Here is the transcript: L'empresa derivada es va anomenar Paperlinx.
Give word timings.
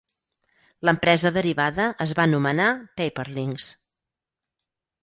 L'empresa 0.89 1.31
derivada 1.35 1.87
es 2.07 2.15
va 2.21 2.27
anomenar 2.27 2.71
Paperlinx. 3.03 3.71